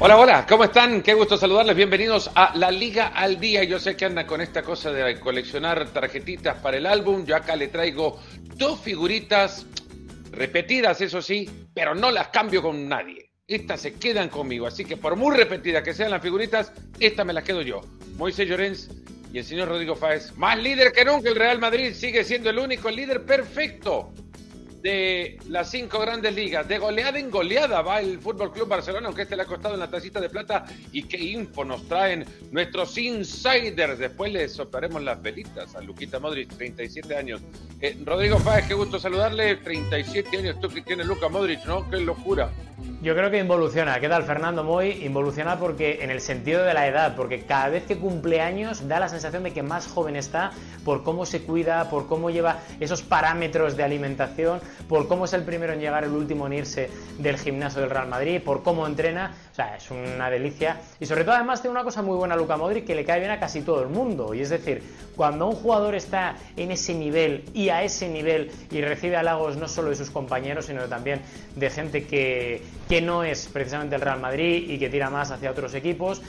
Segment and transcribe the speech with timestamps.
[0.00, 1.02] Hola, hola, ¿cómo están?
[1.02, 1.74] Qué gusto saludarles.
[1.74, 3.64] Bienvenidos a La Liga al Día.
[3.64, 7.26] Yo sé que anda con esta cosa de coleccionar tarjetitas para el álbum.
[7.26, 8.20] Yo acá le traigo
[8.54, 9.66] dos figuritas
[10.30, 13.32] repetidas, eso sí, pero no las cambio con nadie.
[13.48, 17.32] Estas se quedan conmigo, así que por muy repetidas que sean las figuritas, estas me
[17.32, 17.80] las quedo yo.
[18.16, 18.90] Moisés Llorens
[19.32, 22.60] y el señor Rodrigo Fáez, más líder que nunca, el Real Madrid sigue siendo el
[22.60, 24.12] único líder perfecto
[24.82, 26.66] de las cinco grandes ligas.
[26.68, 29.80] De goleada en goleada va el Fútbol Club Barcelona, aunque este le ha costado en
[29.80, 30.64] la tacita de plata.
[30.92, 33.98] Y qué info nos traen nuestros insiders.
[33.98, 37.40] Después le soplaremos las velitas a Luquita Modric, 37 años.
[37.80, 39.56] Eh, Rodrigo Fáez, qué gusto saludarle.
[39.56, 41.88] 37 años, tú que tienes Luca Modric, ¿no?
[41.90, 42.50] Qué locura.
[43.02, 43.98] Yo creo que involuciona.
[43.98, 45.04] ¿Qué tal, Fernando Moy?
[45.04, 49.00] Involuciona porque en el sentido de la edad, porque cada vez que cumple años da
[49.00, 50.52] la sensación de que más joven está
[50.84, 55.42] por cómo se cuida, por cómo lleva esos parámetros de alimentación, por cómo es el
[55.42, 59.32] primero en llegar, el último en irse del gimnasio del Real Madrid, por cómo entrena.
[59.76, 60.80] Es una delicia.
[61.00, 63.18] Y sobre todo, además, tiene una cosa muy buena a Luca Modric que le cae
[63.18, 64.34] bien a casi todo el mundo.
[64.34, 64.82] Y es decir,
[65.16, 69.66] cuando un jugador está en ese nivel y a ese nivel y recibe halagos no
[69.68, 71.20] solo de sus compañeros, sino también
[71.56, 75.50] de gente que que no es precisamente el Real Madrid y que tira más hacia
[75.50, 76.22] otros equipos.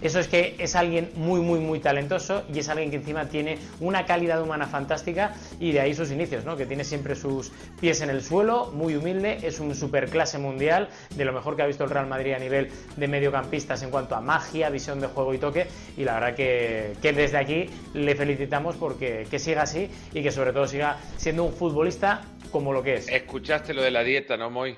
[0.00, 3.58] Eso es que es alguien muy, muy, muy talentoso y es alguien que encima tiene
[3.80, 6.56] una calidad humana fantástica y de ahí sus inicios, ¿no?
[6.56, 11.24] Que tiene siempre sus pies en el suelo, muy humilde, es un superclase mundial, de
[11.24, 14.20] lo mejor que ha visto el Real Madrid a nivel de mediocampistas en cuanto a
[14.20, 18.76] magia, visión de juego y toque y la verdad que, que desde aquí le felicitamos
[18.76, 22.94] porque que siga así y que sobre todo siga siendo un futbolista como lo que
[22.94, 23.08] es.
[23.08, 24.76] Escuchaste lo de la dieta, ¿no, Moy?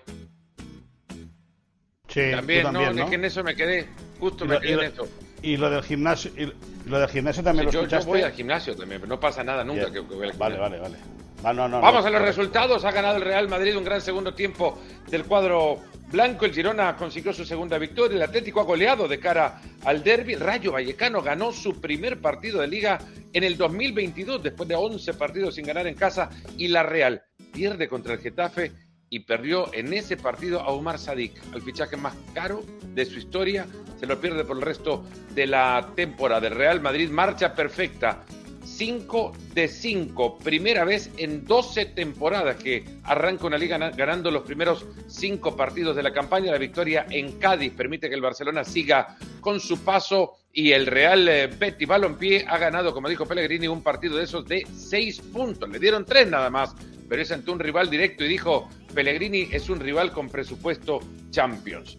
[2.09, 3.87] Sí, también, también, no, es que en eso me quedé,
[4.19, 5.09] justo y me lo, quedé y en lo- eso.
[5.43, 6.53] y lo del gimnasio, y
[6.89, 8.11] lo del gimnasio también lo yo, yo escuchaste.
[8.11, 10.79] voy al gimnasio también, pero no pasa nada nunca que, que voy al Vale, vale,
[10.79, 10.97] vale.
[11.45, 12.85] Ah, no, no, Vamos no, a los resultados.
[12.85, 14.77] Ha ganado el Real Madrid un gran segundo tiempo
[15.09, 15.79] del cuadro
[16.11, 16.45] blanco.
[16.45, 18.17] El Girona consiguió su segunda victoria.
[18.17, 20.35] El Atlético ha goleado de cara al derby.
[20.35, 22.99] Rayo Vallecano ganó su primer partido de liga
[23.33, 26.29] en el 2022 después de 11 partidos sin ganar en casa.
[26.57, 28.73] Y la Real pierde contra el Getafe
[29.11, 32.63] y perdió en ese partido a Omar Sadik, el fichaje más caro
[32.95, 33.67] de su historia.
[33.99, 35.05] Se lo pierde por el resto
[35.35, 36.47] de la temporada.
[36.49, 38.25] El Real Madrid marcha perfecta.
[38.65, 44.43] 5 de 5, primera vez en 12 temporadas que arranca una liga gana- ganando los
[44.43, 46.53] primeros 5 partidos de la campaña.
[46.53, 51.27] La victoria en Cádiz permite que el Barcelona siga con su paso y el Real
[51.29, 55.69] eh, Betis Balompié ha ganado, como dijo Pellegrini, un partido de esos de 6 puntos.
[55.69, 56.75] Le dieron 3 nada más,
[57.09, 61.01] pero es ante un rival directo y dijo, Pellegrini es un rival con presupuesto
[61.31, 61.99] Champions.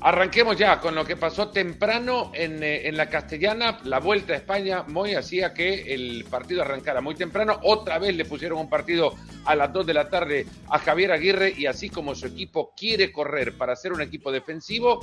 [0.00, 3.80] Arranquemos ya con lo que pasó temprano en, eh, en la castellana.
[3.82, 7.58] La vuelta a España, Moy hacía que el partido arrancara muy temprano.
[7.64, 11.52] Otra vez le pusieron un partido a las 2 de la tarde a Javier Aguirre
[11.56, 15.00] y así como su equipo quiere correr para ser un equipo defensivo,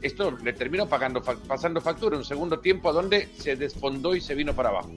[0.00, 2.16] esto le terminó pagando, pasando factura.
[2.16, 4.92] Un segundo tiempo donde se desfondó y se vino para abajo.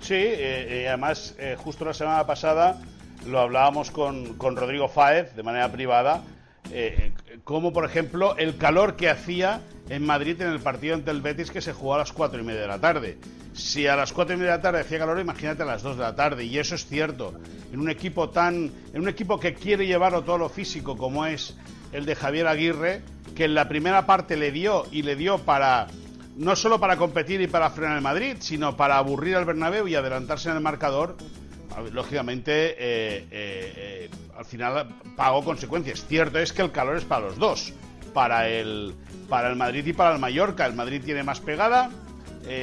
[0.00, 2.80] Sí, eh, eh, además, justo la semana pasada
[3.26, 6.22] lo hablábamos con, con Rodrigo Fáez de manera privada,
[6.70, 7.12] eh,
[7.44, 11.50] como por ejemplo el calor que hacía en Madrid en el partido ante el Betis
[11.50, 13.18] que se jugó a las cuatro y media de la tarde.
[13.52, 15.98] Si a las cuatro y media de la tarde hacía calor, imagínate a las 2
[15.98, 16.44] de la tarde.
[16.44, 17.34] Y eso es cierto.
[17.70, 21.56] En un equipo tan, en un equipo que quiere llevarlo todo lo físico como es
[21.92, 23.02] el de Javier Aguirre,
[23.36, 25.88] que en la primera parte le dio y le dio para
[26.36, 29.94] no solo para competir y para frenar el Madrid, sino para aburrir al Bernabéu y
[29.94, 31.16] adelantarse en el marcador,
[31.92, 36.04] lógicamente eh, eh, eh, al final pagó consecuencias.
[36.06, 37.72] Cierto es que el calor es para los dos,
[38.12, 38.94] para el,
[39.28, 40.66] para el Madrid y para el Mallorca.
[40.66, 41.90] El Madrid tiene más pegada,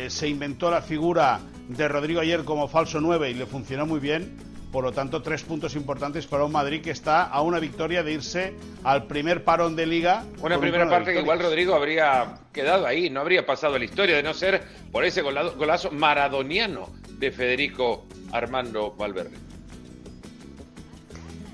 [0.08, 1.40] se inventó la figura
[1.70, 4.50] de Rodrigo ayer como falso 9 y le funcionó muy bien.
[4.72, 8.14] Por lo tanto, tres puntos importantes para un Madrid que está a una victoria de
[8.14, 8.53] irse
[8.84, 10.24] al primer parón de liga.
[10.44, 11.40] Una un primera parte que igual.
[11.40, 15.90] Rodrigo habría quedado ahí, no habría pasado la historia de no ser por ese golazo
[15.90, 19.50] maradoniano de Federico Armando Valverde.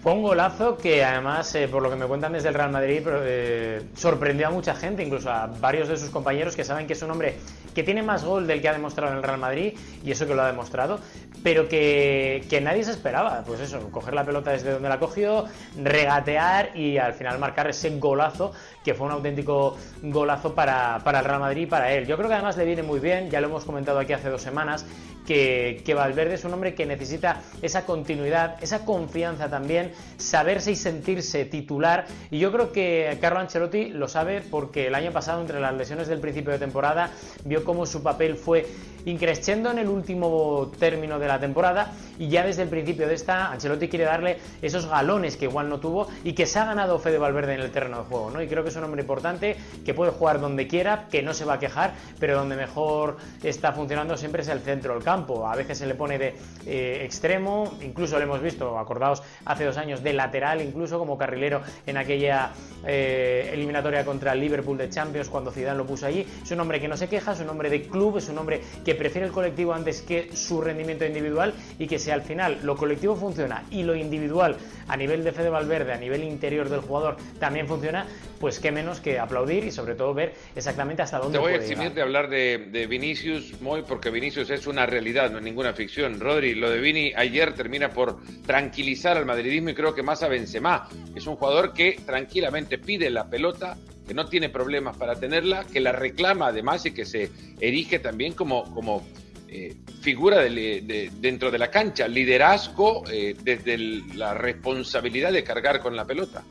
[0.05, 3.01] Fue un golazo que además, eh, por lo que me cuentan desde el Real Madrid,
[3.07, 7.01] eh, sorprendió a mucha gente, incluso a varios de sus compañeros que saben que es
[7.01, 7.37] un hombre
[7.73, 9.73] que tiene más gol del que ha demostrado en el Real Madrid,
[10.03, 10.99] y eso que lo ha demostrado,
[11.41, 13.43] pero que, que nadie se esperaba.
[13.47, 15.45] Pues eso, coger la pelota desde donde la cogió,
[15.75, 18.53] regatear y al final marcar ese golazo,
[18.83, 22.05] que fue un auténtico golazo para, para el Real Madrid y para él.
[22.05, 24.43] Yo creo que además le viene muy bien, ya lo hemos comentado aquí hace dos
[24.43, 24.85] semanas,
[25.25, 30.75] que, que Valverde es un hombre que necesita esa continuidad, esa confianza también, saberse y
[30.75, 32.05] sentirse titular.
[32.31, 36.07] Y yo creo que Carlo Ancelotti lo sabe porque el año pasado, entre las lesiones
[36.07, 37.11] del principio de temporada,
[37.43, 38.65] vio cómo su papel fue
[39.05, 43.51] increciendo en el último término de la temporada y ya desde el principio de esta
[43.51, 47.17] Ancelotti quiere darle esos galones que igual no tuvo y que se ha ganado Fede
[47.17, 48.41] Valverde en el terreno de juego, ¿no?
[48.41, 49.55] Y creo que es un hombre importante
[49.85, 53.71] que puede jugar donde quiera, que no se va a quejar, pero donde mejor está
[53.71, 55.14] funcionando siempre es el centro del campo.
[55.15, 56.35] A veces se le pone de
[56.65, 61.61] eh, extremo, incluso lo hemos visto, acordaos, hace dos años de lateral, incluso como carrilero
[61.85, 62.51] en aquella
[62.85, 66.25] eh, eliminatoria contra el Liverpool de Champions cuando Zidane lo puso allí.
[66.43, 68.61] Es un hombre que no se queja, es un hombre de club, es un hombre
[68.83, 72.75] que prefiere el colectivo antes que su rendimiento individual y que si al final lo
[72.75, 74.57] colectivo funciona y lo individual
[74.87, 78.05] a nivel de Fede Valverde, a nivel interior del jugador también funciona,
[78.39, 81.55] pues qué menos que aplaudir y sobre todo ver exactamente hasta dónde Te voy a
[81.57, 85.73] eximir de hablar de, de, Vinicius, muy porque Vinicius es una realidad, no es ninguna
[85.73, 86.19] ficción.
[86.19, 90.27] Rodri, lo de Vini ayer termina por tranquilizar al madridismo y creo que más a
[90.27, 90.89] Benzema.
[91.13, 95.79] Es un jugador que tranquilamente pide la pelota, que no tiene problemas para tenerla, que
[95.79, 97.29] la reclama además y que se
[97.59, 99.05] erige también como, como
[99.47, 100.49] eh, figura de,
[100.81, 103.77] de, dentro de la cancha, liderazgo eh, desde
[104.15, 106.43] la responsabilidad de cargar con la pelota.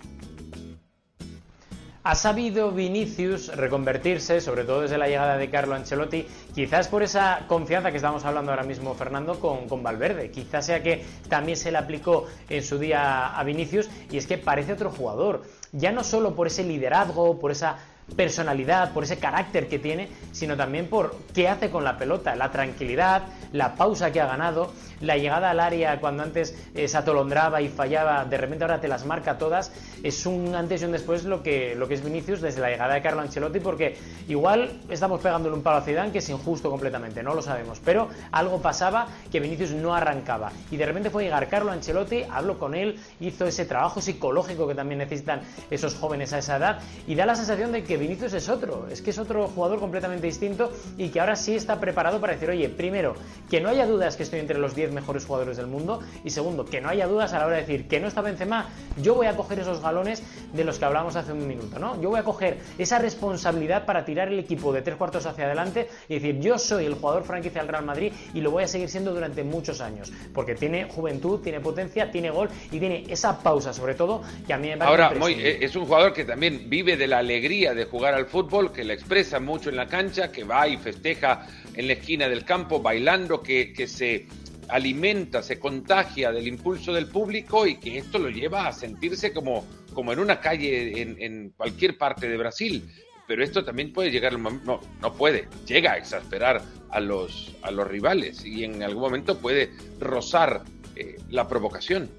[2.07, 7.47] Ha sabido Vinicius reconvertirse, sobre todo desde la llegada de Carlo Ancelotti, quizás por esa
[7.49, 10.31] confianza que estamos hablando ahora mismo, Fernando, con, con, Valverde.
[10.31, 14.37] Quizás sea que también se le aplicó en su día a Vinicius y es que
[14.37, 15.45] parece otro jugador.
[15.73, 17.79] Ya no solo por ese liderazgo, por esa
[18.17, 22.51] personalidad, por ese carácter que tiene, sino también por qué hace con la pelota, la
[22.51, 23.23] tranquilidad,
[23.53, 27.69] la pausa que ha ganado, la llegada al área cuando antes eh, se atolondraba y
[27.69, 29.73] fallaba, de repente ahora te las marca todas,
[30.03, 32.95] es un antes y un después lo que, lo que es Vinicius desde la llegada
[32.95, 33.97] de Carlo Ancelotti, porque
[34.29, 38.09] igual estamos pegándole un palo a Zidane que es injusto completamente, no lo sabemos, pero
[38.33, 40.53] algo pasaba que Vinicius no arrancaba.
[40.71, 44.75] Y de repente fue llegar Carlo Ancelotti, habló con él, hizo ese trabajo psicológico que
[44.75, 45.41] también necesitan
[45.71, 49.03] esos jóvenes a esa edad y da la sensación de que Vinicius es otro, es
[49.03, 52.69] que es otro jugador completamente distinto y que ahora sí está preparado para decir, oye,
[52.69, 53.15] primero,
[53.51, 56.65] que no haya dudas que estoy entre los 10 mejores jugadores del mundo y segundo,
[56.65, 58.69] que no haya dudas a la hora de decir que no está Benzema,
[59.01, 62.01] yo voy a coger esos galones de los que hablábamos hace un minuto, ¿no?
[62.01, 65.89] Yo voy a coger esa responsabilidad para tirar el equipo de tres cuartos hacia adelante
[66.09, 68.89] y decir, yo soy el jugador franquicia del Real Madrid y lo voy a seguir
[68.89, 73.73] siendo durante muchos años, porque tiene juventud, tiene potencia, tiene gol y tiene esa pausa,
[73.73, 76.97] sobre todo, que a mí me parece Ahora, muy, es un jugador que también vive
[76.97, 80.45] de la alegría de jugar al fútbol, que la expresa mucho en la cancha, que
[80.45, 84.27] va y festeja en la esquina del campo bailando, que, que se
[84.69, 89.67] alimenta, se contagia del impulso del público y que esto lo lleva a sentirse como,
[89.93, 92.89] como en una calle en, en cualquier parte de Brasil.
[93.27, 97.89] Pero esto también puede llegar, no, no puede, llega a exasperar a los, a los
[97.89, 100.63] rivales y en algún momento puede rozar
[100.95, 102.11] eh, la provocación.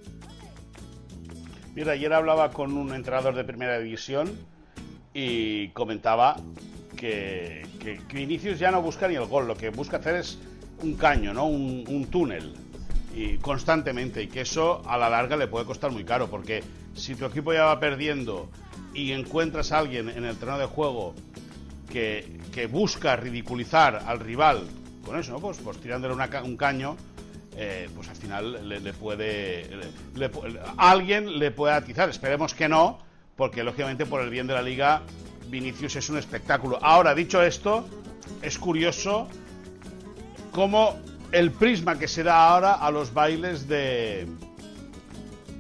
[1.76, 4.36] Mira, ayer hablaba con un entrenador de primera división
[5.18, 6.36] y comentaba
[6.98, 10.38] que, que, Vinicius ya no busca ni el gol, lo que busca hacer es
[10.84, 11.46] un caño, ¿no?
[11.46, 12.54] Un, un, túnel
[13.16, 16.62] y constantemente y que eso a la larga le puede costar muy caro porque
[16.96, 18.50] si tu equipo ya va perdiendo
[18.94, 21.16] y encuentras a alguien en el terreno de juego
[21.90, 24.68] que, que busca ridiculizar al rival
[25.06, 25.40] con eso, ¿no?
[25.40, 26.98] Pues, pues tirándole una, un caño,
[27.56, 29.70] eh, pues al final le, le puede.
[30.16, 32.10] Le, le, alguien le puede atizar.
[32.10, 33.05] Esperemos que no,
[33.36, 35.02] porque lógicamente por el bien de la liga,
[35.48, 36.80] Vinicius es un espectáculo.
[36.82, 37.88] Ahora, dicho esto,
[38.42, 39.28] es curioso
[40.52, 40.96] cómo
[41.32, 44.28] el prisma que se da ahora a los bailes de,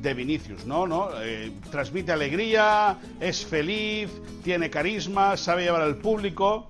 [0.01, 0.88] de Vinicius, ¿no?
[0.88, 1.10] ¿no?
[1.22, 4.10] Eh, transmite alegría, es feliz,
[4.44, 6.69] tiene carisma, sabe llevar al público.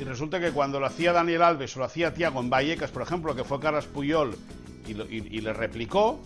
[0.00, 3.02] Y resulta que cuando lo hacía Daniel Alves o lo hacía Tiago en Vallecas, por
[3.02, 4.36] ejemplo, que fue Carlos Puyol
[4.86, 6.18] y, lo, y, le replicó,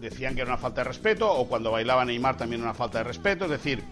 [0.00, 3.04] decían que era una falta de respeto, o cuando bailaba Neymar también una falta de
[3.04, 3.44] respeto.
[3.44, 3.82] Es decir,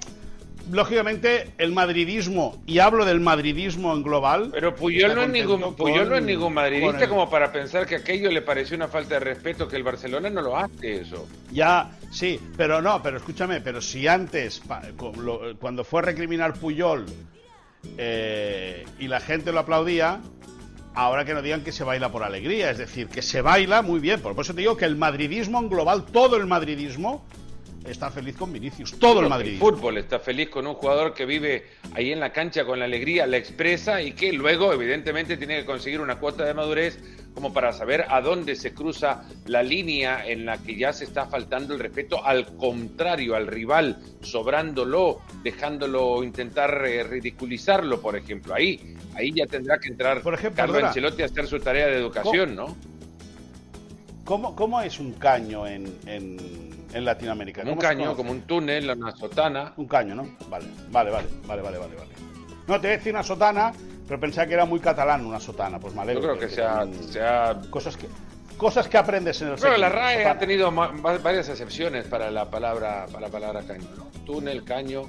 [0.70, 4.50] lógicamente el madridismo, y hablo del madridismo en global.
[4.52, 7.08] Pero Puyol no es ningún, Puyol con, no es ningún madridista el...
[7.08, 10.42] como para pensar que aquello le pareció una falta de respeto, que el Barcelona no
[10.42, 11.26] lo hace eso.
[11.52, 14.62] Ya, sí, pero no, pero escúchame, pero si antes,
[15.58, 17.06] cuando fue a recriminar Puyol
[17.96, 20.20] eh, y la gente lo aplaudía,
[20.98, 24.00] ahora que no digan que se baila por alegría, es decir, que se baila muy
[24.00, 24.20] bien.
[24.20, 27.24] Por eso te digo que el madridismo en global, todo el madridismo,
[27.88, 28.98] está feliz con Vinicius.
[28.98, 29.52] Todo el Madrid.
[29.52, 32.84] El fútbol está feliz con un jugador que vive ahí en la cancha con la
[32.84, 36.98] alegría, la expresa y que luego, evidentemente, tiene que conseguir una cuota de madurez
[37.34, 41.26] como para saber a dónde se cruza la línea en la que ya se está
[41.26, 48.54] faltando el respeto al contrario, al rival, sobrándolo, dejándolo intentar eh, ridiculizarlo, por ejemplo.
[48.54, 51.96] Ahí, ahí ya tendrá que entrar por ejemplo, Carlos Ancelotti a hacer su tarea de
[51.96, 52.76] educación, ¿no?
[54.24, 56.67] ¿Cómo, ¿Cómo, es un caño en, en,
[57.04, 57.62] Latinoamérica?
[57.62, 59.72] un caño, como un túnel, una sotana.
[59.76, 60.28] Un caño, ¿no?
[60.48, 62.10] Vale, vale, vale, vale, vale, vale.
[62.66, 63.72] No, te a decir una sotana,
[64.06, 66.14] pero pensaba que era muy catalán una sotana, pues vale.
[66.14, 67.60] Yo creo que, sea, sea...
[67.70, 68.06] Cosas que
[68.58, 73.06] cosas que aprendes en el Pero la RAE ha tenido varias excepciones para la palabra
[73.06, 73.86] para la palabra caño,
[74.26, 75.08] Túnel, caño,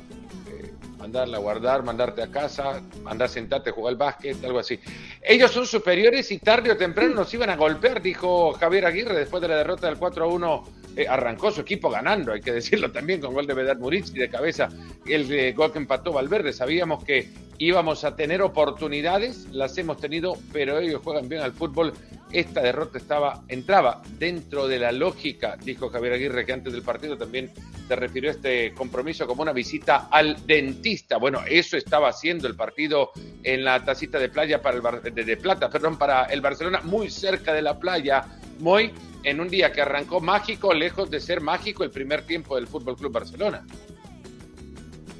[1.00, 4.80] mandarla a guardar, mandarte a casa, mandar sentarte, jugar al básquet, algo así.
[5.22, 9.42] Ellos son superiores y tarde o temprano nos iban a golpear, dijo Javier Aguirre después
[9.42, 10.64] de la derrota del 4 a 1.
[10.96, 14.30] Eh, arrancó su equipo ganando, hay que decirlo también, con gol de Vedar Murici de
[14.30, 14.70] cabeza,
[15.06, 16.52] el eh, gol que empató Valverde.
[16.54, 21.94] Sabíamos que íbamos a tener oportunidades, las hemos tenido, pero ellos juegan bien al fútbol
[22.32, 27.18] esta derrota estaba, entraba dentro de la lógica, dijo Javier Aguirre, que antes del partido
[27.18, 27.52] también
[27.88, 31.18] se refirió a este compromiso como una visita al dentista.
[31.18, 33.12] Bueno, eso estaba haciendo el partido
[33.44, 37.52] en la tacita de playa para el de, plata, perdón, para el Barcelona, muy cerca
[37.52, 38.26] de la playa,
[38.60, 38.92] muy
[39.24, 42.96] en un día que arrancó mágico, lejos de ser mágico el primer tiempo del Fútbol
[42.96, 43.66] Club Barcelona.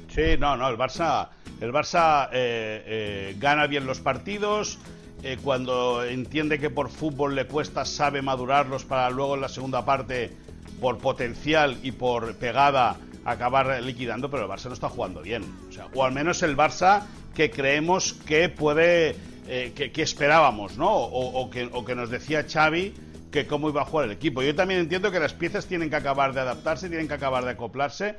[0.08, 1.28] Sí, no, no, el Barça,
[1.60, 4.78] el Barça eh, eh, gana bien los partidos
[5.22, 9.84] eh, cuando entiende que por fútbol le cuesta, sabe madurarlos para luego en la segunda
[9.84, 10.32] parte,
[10.80, 15.44] por potencial y por pegada, acabar liquidando, pero el Barça no está jugando bien.
[15.94, 17.02] O, o al menos el Barça
[17.34, 19.14] que creemos que puede,
[19.46, 20.90] eh, que, esperábamos, ¿no?
[20.92, 22.94] O, que, o que nos decía Xavi
[23.30, 24.42] que cómo iba a jugar el equipo.
[24.42, 27.50] Yo también entiendo que las piezas tienen que acabar de adaptarse, tienen que acabar de
[27.50, 28.16] acoplarse.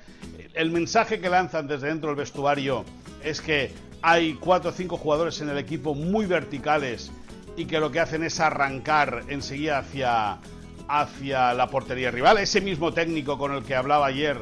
[0.54, 2.86] El mensaje que lanzan desde dentro del vestuario
[3.24, 7.12] es que hay cuatro o cinco jugadores en el equipo muy verticales
[7.58, 10.40] y que lo que hacen es arrancar enseguida hacia,
[10.88, 12.38] hacia la portería rival.
[12.38, 14.38] Ese mismo técnico con el que hablaba ayer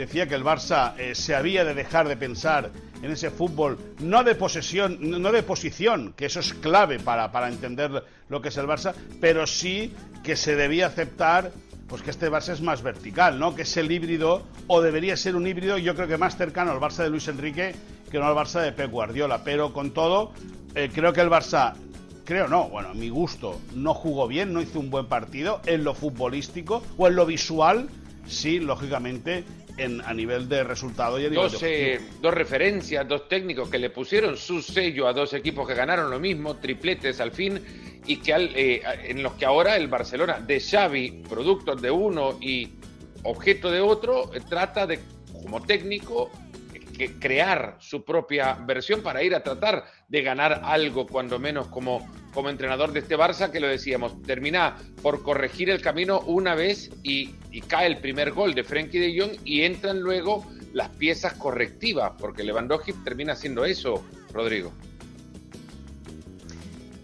[0.00, 2.70] decía que el Barça eh, se había de dejar de pensar
[3.02, 7.48] en ese fútbol, no de posesión, no de posición, que eso es clave para, para
[7.48, 11.52] entender lo que es el Barça, pero sí que se debía aceptar
[11.86, 13.54] pues que este Barça es más vertical, ¿no?
[13.54, 16.78] Que es el híbrido, o debería ser un híbrido, yo creo que más cercano al
[16.78, 17.74] Barça de Luis Enrique
[18.10, 19.42] que no al Barça de Pep Guardiola.
[19.44, 20.32] Pero con todo,
[20.74, 21.74] eh, creo que el Barça,
[22.24, 25.84] creo no, bueno, a mi gusto, no jugó bien, no hizo un buen partido en
[25.84, 27.88] lo futbolístico o en lo visual,
[28.26, 29.44] sí, lógicamente,
[29.76, 31.60] en, a nivel de resultado y dos,
[32.20, 36.18] dos referencias, dos técnicos que le pusieron su sello a dos equipos que ganaron lo
[36.18, 37.60] mismo, tripletes al fin,
[38.06, 42.68] y que eh, en los que ahora el Barcelona de Xavi, producto de uno y
[43.24, 45.00] objeto de otro, eh, trata de,
[45.32, 46.30] como técnico,
[47.00, 52.06] que crear su propia versión para ir a tratar de ganar algo, cuando menos como,
[52.34, 56.90] como entrenador de este Barça, que lo decíamos, termina por corregir el camino una vez
[57.02, 57.30] y,
[57.68, 62.44] cae el primer gol de Frenkie de Jong y entran luego las piezas correctivas, porque
[62.44, 64.04] Lewandowski termina haciendo eso,
[64.34, 64.70] Rodrigo.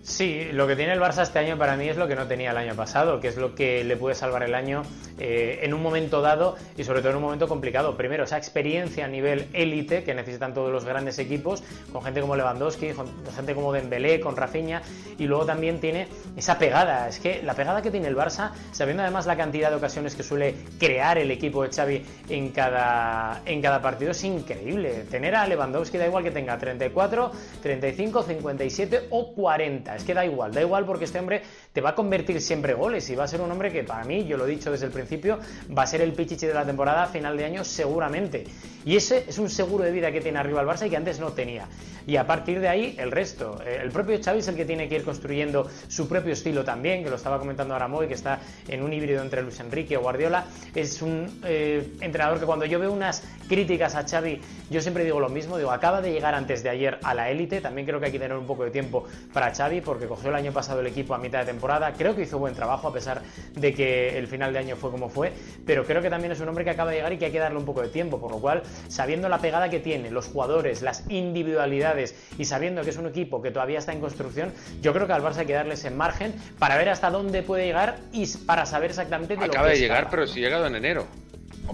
[0.03, 2.51] Sí, lo que tiene el Barça este año para mí es lo que no tenía
[2.51, 4.83] el año pasado, que es lo que le puede salvar el año
[5.19, 7.97] eh, en un momento dado y sobre todo en un momento complicado.
[7.97, 12.37] Primero, esa experiencia a nivel élite que necesitan todos los grandes equipos, con gente como
[12.37, 14.83] Lewandowski, con gente como Dembélé, con Rafinha,
[15.19, 17.09] y luego también tiene esa pegada.
[17.09, 20.23] Es que la pegada que tiene el Barça, sabiendo además la cantidad de ocasiones que
[20.23, 25.05] suele crear el equipo de Xavi en cada, en cada partido, es increíble.
[25.11, 27.33] Tener a Lewandowski da igual que tenga 34,
[27.63, 31.43] 35, 57 o 40 es que da igual, da igual porque este hombre
[31.77, 34.25] te va a convertir siempre goles y va a ser un hombre que para mí,
[34.25, 35.39] yo lo he dicho desde el principio,
[35.77, 38.45] va a ser el pichichi de la temporada final de año seguramente.
[38.87, 41.21] Y ese es un seguro de vida que tiene arriba el Barça y que antes
[41.21, 41.69] no tenía.
[42.07, 43.61] Y a partir de ahí, el resto.
[43.67, 47.03] Eh, el propio Xavi es el que tiene que ir construyendo su propio estilo también,
[47.03, 50.03] que lo estaba comentando ahora Moy, que está en un híbrido entre Luis Enrique o
[50.03, 50.45] Guardiola.
[50.73, 54.41] Es un eh, entrenador que cuando yo veo unas críticas a Xavi,
[54.71, 57.61] yo siempre digo lo mismo, digo, acaba de llegar antes de ayer a la élite,
[57.61, 60.37] también creo que hay que tener un poco de tiempo para Xavi, porque cogió el
[60.37, 61.66] año pasado el equipo a mitad de temporada,
[61.97, 63.23] creo que hizo buen trabajo a pesar
[63.55, 65.33] de que el final de año fue como fue,
[65.65, 67.39] pero creo que también es un hombre que acaba de llegar y que hay que
[67.39, 70.83] darle un poco de tiempo, por lo cual sabiendo la pegada que tiene, los jugadores,
[70.83, 75.07] las individualidades y sabiendo que es un equipo que todavía está en construcción, yo creo
[75.07, 78.27] que al Barça hay que darle ese margen para ver hasta dónde puede llegar y
[78.47, 81.07] para saber exactamente de Acaba de llegar, pero si ha llegado en enero.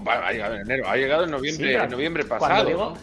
[0.05, 2.97] Ha llegado en enero, ha llegado en noviembre, en noviembre pasado.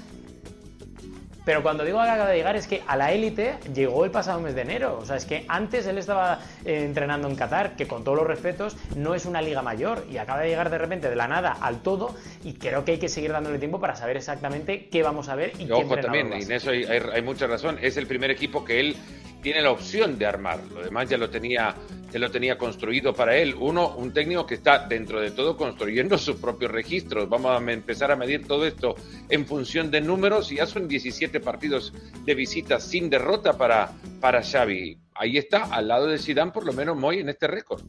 [1.44, 4.54] Pero cuando digo acaba de llegar es que a la élite llegó el pasado mes
[4.54, 4.99] de enero.
[5.00, 8.26] O sea, es que antes él estaba eh, entrenando en Qatar, que con todos los
[8.26, 11.56] respetos no es una liga mayor y acaba de llegar de repente de la nada
[11.61, 15.28] al todo y creo que hay que seguir dándole tiempo para saber exactamente qué vamos
[15.28, 18.06] a ver y, qué Ojo también, y en eso hay, hay mucha razón, es el
[18.06, 18.97] primer equipo que él
[19.42, 20.61] tiene la opción de armar.
[20.73, 21.75] Lo demás ya lo tenía,
[22.12, 23.54] ya lo tenía construido para él.
[23.59, 27.28] Uno, un técnico que está dentro de todo construyendo sus propios registros.
[27.28, 28.94] Vamos a empezar a medir todo esto
[29.28, 31.92] en función de números y ya son 17 partidos
[32.25, 34.99] de visita sin derrota para, para Xavi.
[35.14, 37.82] Ahí está, al lado de Zidane, por lo menos muy en este récord.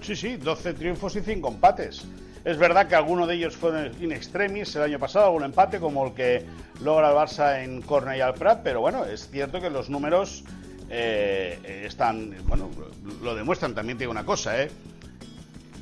[0.00, 2.04] Sí, sí, 12 triunfos y 5 empates.
[2.44, 6.06] Es verdad que algunos de ellos fueron in extremis el año pasado, algún empate como
[6.06, 6.46] el que
[6.82, 10.44] logra el Barça en Cornell al Prat, pero bueno, es cierto que los números
[10.90, 12.70] eh, están, bueno,
[13.22, 13.74] lo demuestran.
[13.74, 14.70] También tiene una cosa, ¿eh?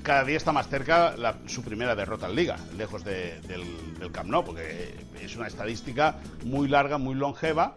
[0.03, 1.15] Cada día está más cerca
[1.47, 3.65] su primera derrota en Liga, lejos del,
[4.13, 7.75] Camp Nou, porque es una estadística muy larga, muy longeva.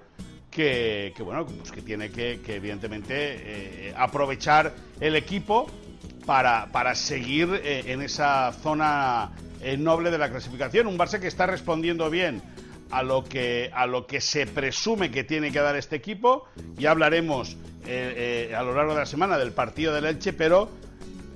[0.51, 3.13] Que, bueno, pues que tiene que, evidentemente
[3.87, 5.67] eh, aprovechar el equipo
[6.25, 10.87] para, para seguir eh, en esa zona eh, noble de la clasificación.
[10.87, 12.41] Un Barça que está respondiendo bien
[12.91, 16.45] a lo que, a lo que se presume que tiene que dar este equipo.
[16.77, 20.69] Ya hablaremos eh, a lo largo de la semana del partido del Elche, pero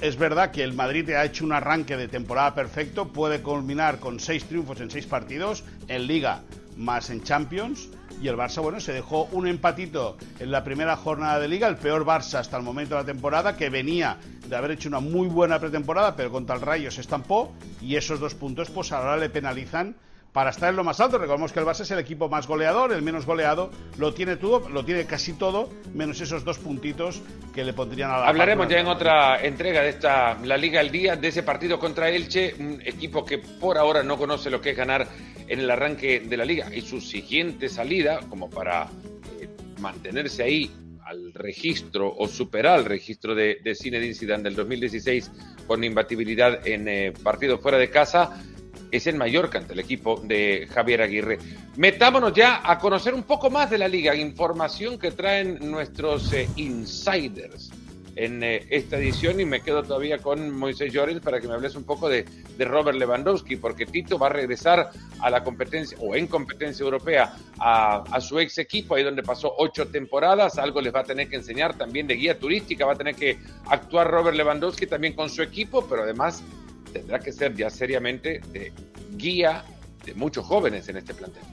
[0.02, 4.20] es verdad que el Madrid ha hecho un arranque de temporada perfecto, puede culminar con
[4.20, 6.42] seis triunfos en seis partidos, en Liga
[6.78, 7.90] más en Champions.
[8.22, 11.76] Y el Barça, bueno, se dejó un empatito en la primera jornada de liga, el
[11.76, 14.18] peor Barça hasta el momento de la temporada, que venía
[14.48, 18.20] de haber hecho una muy buena pretemporada, pero contra el Rayo se estampó y esos
[18.20, 19.96] dos puntos pues ahora le penalizan
[20.34, 21.18] para estar en lo más alto.
[21.18, 24.68] Recordemos que el Barça es el equipo más goleador, el menos goleado, lo tiene todo,
[24.68, 27.22] lo tiene casi todo, menos esos dos puntitos
[27.54, 30.92] que le pondrían a la Hablaremos ya en otra entrega de esta la Liga al
[30.92, 34.72] Día, de ese partido contra Elche, un equipo que por ahora no conoce lo que
[34.72, 35.08] es ganar
[35.48, 38.88] en el arranque de la liga y su siguiente salida, como para
[39.40, 39.48] eh,
[39.80, 40.72] mantenerse ahí
[41.06, 45.32] al registro o superar el registro de, de Zinedine Zidane del 2016
[45.68, 48.42] con imbatibilidad en eh, partidos fuera de casa,
[48.94, 51.40] es en Mallorca ante el equipo de Javier Aguirre.
[51.78, 56.48] Metámonos ya a conocer un poco más de la liga, información que traen nuestros eh,
[56.58, 57.72] insiders
[58.16, 61.76] en eh, esta edición y me quedo todavía con Moisés Llorens para que me hables
[61.76, 62.24] un poco de,
[62.60, 68.04] Robert Lewandowski, porque Tito va a regresar a la competencia o en competencia europea a,
[68.12, 71.38] a, su ex equipo, ahí donde pasó ocho temporadas, algo les va a tener que
[71.38, 75.42] enseñar también de guía turística, va a tener que actuar Robert Lewandowski también con su
[75.42, 76.44] equipo, pero además
[76.94, 78.72] tendrá que ser ya seriamente de
[79.18, 79.66] guía
[80.06, 81.44] de muchos jóvenes en este plantel.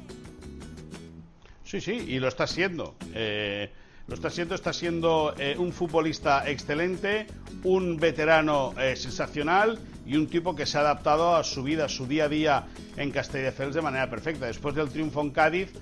[1.65, 2.97] Sí, sí, y lo está siendo.
[3.15, 3.71] Eh,
[4.09, 7.29] lo está siendo, está siendo eh, un futbolista excelente,
[7.63, 9.79] un veterano eh, sensacional
[10.11, 12.67] y un tipo que se ha adaptado a su vida, a su día a día
[12.97, 14.47] en Castelldefels de manera perfecta.
[14.47, 15.73] Después del triunfo en Cádiz,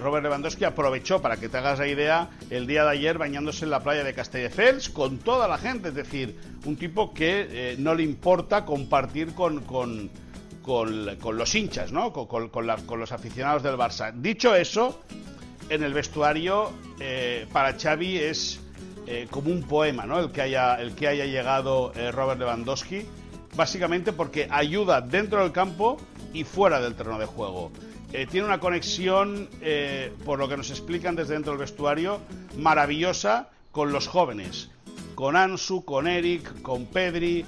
[0.00, 3.72] Robert Lewandowski aprovechó, para que te hagas la idea, el día de ayer bañándose en
[3.72, 5.88] la playa de Castelldefels con toda la gente.
[5.88, 10.10] Es decir, un tipo que no le importa compartir con, con
[10.62, 12.12] con, los hinchas, ¿no?
[12.12, 14.12] Con, con, los aficionados del Barça.
[14.14, 15.02] Dicho eso,
[15.68, 18.60] en el vestuario eh, para Xavi es
[19.06, 20.20] eh, como un poema, ¿no?
[20.20, 23.04] El que haya, el que haya llegado eh, Robert Lewandowski,
[23.54, 25.98] básicamente porque ayuda dentro del campo
[26.32, 27.70] y fuera del terreno de juego.
[28.30, 29.48] tiene una conexión,
[30.24, 32.20] por lo que nos explican desde dentro del vestuario,
[32.56, 34.70] maravillosa con los jóvenes,
[35.14, 37.44] con Ansu, con Eric, con Pedri,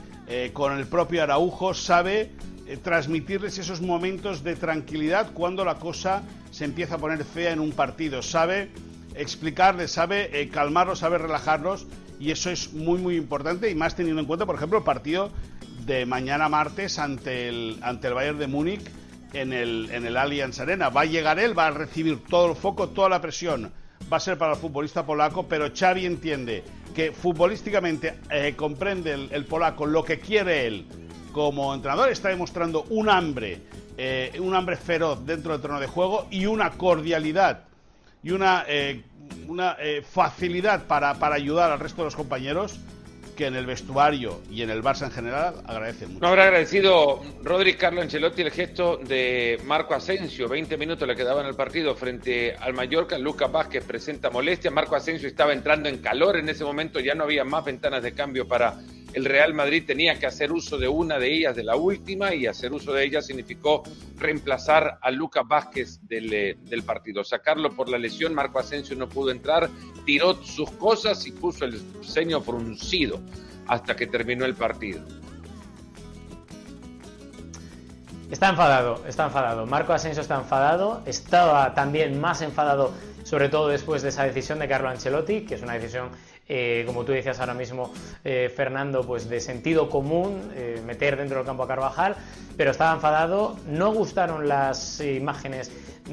[0.53, 2.31] con el propio Araujo, sabe
[2.67, 7.61] eh, transmitirles esos momentos de tranquilidad cuando la cosa se empieza a poner fea en
[7.61, 8.23] un partido.
[8.23, 8.71] Sabe
[9.14, 11.87] explicarles, sabe eh, calmarlos, sabe relajarlos
[12.19, 15.31] y eso es muy muy importante y más teniendo en cuenta, por ejemplo, el partido
[15.87, 18.83] de mañana martes ante el, ante el Bayern de Múnich
[19.33, 20.88] en el, en el Allianz Arena.
[20.88, 23.73] Va a llegar él, va a recibir todo el foco, toda la presión.
[24.12, 26.62] Va a ser para el futbolista polaco, pero Xavi entiende
[26.94, 30.87] que futbolísticamente eh, comprende el polaco lo que quiere él
[31.33, 33.61] como entrenador está demostrando un hambre,
[33.97, 37.64] eh, un hambre feroz dentro del terreno de juego y una cordialidad
[38.23, 39.03] y una, eh,
[39.49, 39.77] una
[40.09, 42.79] facilidad para, para ayudar al resto de los compañeros
[43.35, 46.20] que en el vestuario y en el Barça en general agradecen mucho.
[46.20, 50.49] No habrá agradecido Rodri Carlo Ancelotti el gesto de Marco Asensio.
[50.49, 53.18] 20 minutos le quedaban el partido frente al Mallorca.
[53.18, 54.70] Lucas Vázquez presenta molestia.
[54.70, 57.01] Marco Asensio estaba entrando en calor en ese momento.
[57.01, 58.79] Ya no había más ventanas de cambio para
[59.14, 59.85] el Real Madrid.
[59.87, 63.05] Tenía que hacer uso de una de ellas, de la última, y hacer uso de
[63.05, 63.83] ella significó
[64.16, 67.24] reemplazar a Lucas Vázquez del, eh, del partido.
[67.24, 68.35] Sacarlo por la lesión.
[68.35, 69.70] Marco Asensio no pudo entrar.
[70.05, 73.20] Tiró sus cosas y puso el ceño fruncido
[73.66, 75.03] hasta que terminó el partido.
[78.31, 79.66] Está enfadado, está enfadado.
[79.66, 81.03] Marco Asensio está enfadado.
[81.07, 85.62] Estaba también más enfadado, sobre todo después de esa decisión de Carlo Ancelotti, que es
[85.62, 86.11] una decisión
[86.49, 91.39] eh, como tú decías ahora mismo, eh, Fernando, pues de sentido común, eh, meter dentro
[91.39, 92.17] del campo a Carvajal,
[92.57, 95.71] pero estaba enfadado, no gustaron las imágenes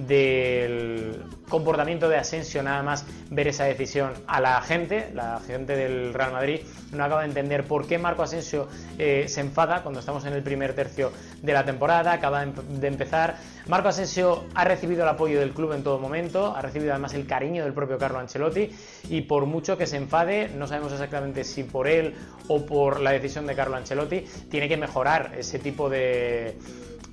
[0.08, 6.14] del comportamiento de Asensio, nada más ver esa decisión a la gente, la gente del
[6.14, 6.62] Real Madrid
[6.92, 10.74] no acaba de entender por qué Marco Asensio se enfada cuando estamos en el primer
[10.74, 11.12] tercio
[11.42, 13.38] de la temporada, acaba de empezar.
[13.68, 17.28] Marco Asensio ha recibido el apoyo del club en todo momento, ha recibido además el
[17.28, 18.70] cariño del propio Carlo Ancelotti
[19.10, 22.16] y por mucho que se enfade, no sabemos exactamente si por él
[22.48, 26.58] o por la decisión de Carlo Ancelotti, tiene que mejorar ese tipo de,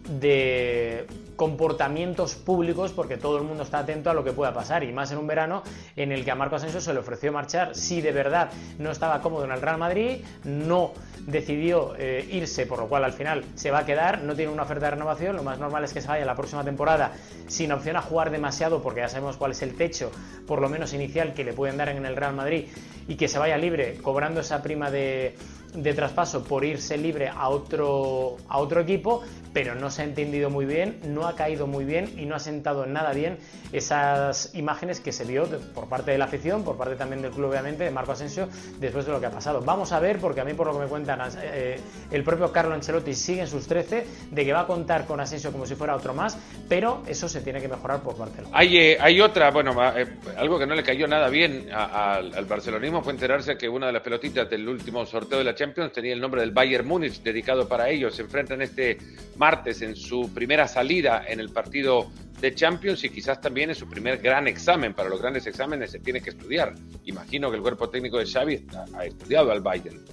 [0.09, 4.93] de comportamientos públicos porque todo el mundo está atento a lo que pueda pasar y
[4.93, 5.63] más en un verano
[5.95, 7.77] en el que a Marco Asensio se le ofreció marchar.
[7.77, 10.93] Si de verdad no estaba cómodo en el Real Madrid, no
[11.27, 14.65] decidió eh, irse, por lo cual al final se va a quedar, no tiene una
[14.65, 17.13] oferta de renovación, lo más normal es que se vaya la próxima temporada
[17.47, 20.11] sin opción a jugar demasiado porque ya sabemos cuál es el techo,
[20.47, 22.67] por lo menos inicial, que le pueden dar en el Real Madrid
[23.07, 25.37] y que se vaya libre cobrando esa prima de,
[25.75, 30.51] de traspaso por irse libre a otro, a otro equipo, pero no se ha entendido
[30.51, 33.39] muy bien, no ha caído muy bien y no ha sentado nada bien
[33.73, 37.51] esas imágenes que se vio por parte de la afición, por parte también del club,
[37.51, 39.61] obviamente, de Marco Asensio, después de lo que ha pasado.
[39.61, 42.75] Vamos a ver, porque a mí, por lo que me cuentan, eh, el propio Carlo
[42.75, 45.95] Ancelotti sigue en sus 13, de que va a contar con Asensio como si fuera
[45.95, 48.57] otro más, pero eso se tiene que mejorar por Barcelona.
[48.57, 53.03] Hay, eh, hay otra, bueno, eh, algo que no le cayó nada bien al barcelonismo
[53.03, 56.21] fue enterarse que una de las pelotitas del último sorteo de la Champions tenía el
[56.21, 58.15] nombre del Bayern Múnich dedicado para ellos.
[58.15, 58.97] Se enfrentan este
[59.37, 63.89] martes en su primera salida en el partido de Champions y quizás también en su
[63.89, 64.95] primer gran examen.
[64.95, 66.75] Para los grandes exámenes se tiene que estudiar.
[67.07, 70.05] Imagino que el cuerpo técnico de Xavi ha, estudiado al Bayern.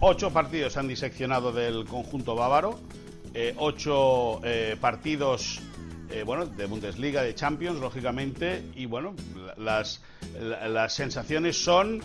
[0.00, 2.78] Ocho partidos han diseccionado del conjunto bávaro,
[3.32, 5.62] eh, ocho eh, partidos
[6.10, 9.14] eh, bueno, de Bundesliga, de Champions, lógicamente, y bueno,
[9.56, 10.02] las,
[10.38, 12.02] las sensaciones son,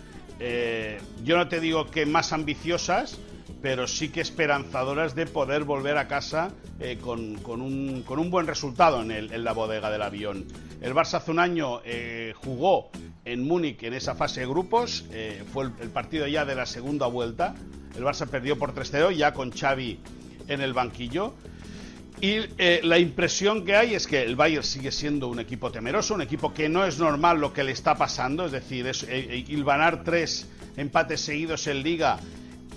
[1.23, 3.19] yo no te digo que más ambiciosas,
[3.63, 6.51] pero sí que esperanzadoras de poder volver a casa
[6.81, 7.21] eh, con,
[7.61, 10.45] un, con, un, buen resultado en, el, en, la bodega del avión.
[10.81, 12.89] El Barça hace un año eh, jugó
[13.23, 17.07] en Múnich en esa fase de grupos, eh, fue el, partido ya de la segunda
[17.07, 17.55] vuelta.
[17.95, 19.97] El Barça perdió por 3-0 ya con Xavi
[20.49, 21.33] en el banquillo.
[22.21, 22.39] Y
[22.83, 26.53] la impresión que hay es que el Bayern sigue siendo un equipo temeroso, un equipo
[26.53, 29.05] que no es normal lo que le está pasando, es decir, es,
[29.65, 30.47] ganar tres
[30.77, 32.19] empates seguidos en liga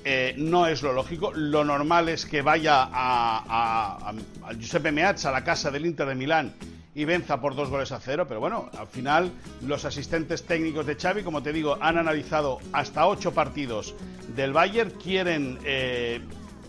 [0.08, 1.32] eh, no es lo lógico.
[1.34, 4.14] Lo normal es que vaya a,
[4.56, 6.54] Giuseppe Meazza, a la casa del Inter de Milán,
[6.94, 8.24] y venza por dos goles a cero.
[8.28, 13.04] Pero bueno, al final los asistentes técnicos de Xavi, como te digo, han analizado hasta
[13.08, 13.96] ocho partidos
[14.36, 16.20] del Bayern, quieren eh,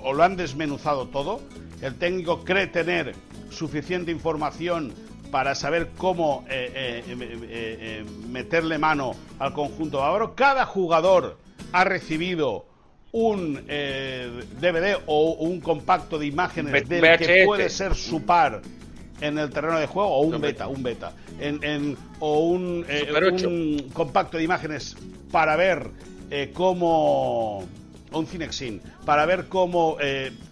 [0.01, 1.41] o lo han desmenuzado todo.
[1.81, 3.13] El técnico cree tener
[3.49, 4.93] suficiente información
[5.31, 10.35] para saber cómo eh, meterle mano al conjunto bávaro.
[10.35, 11.37] Cada jugador
[11.71, 12.65] ha recibido
[13.11, 18.61] un DVD eh, o un compacto de imágenes del que puede ser su par
[19.21, 23.09] en el terreno de juego o un beta, un beta, en, o un, eh,
[23.45, 24.95] un, compacto de imágenes
[25.31, 25.89] para ver
[26.29, 27.65] eh, cómo
[28.11, 29.97] un Cinexin para ver cómo